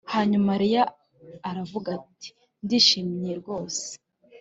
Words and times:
Hanyuma 0.13 0.49
Leya 0.61 0.83
aravuga 1.49 1.87
ati 1.97 2.29
ndishimye 2.63 3.31
rwose 3.39 3.83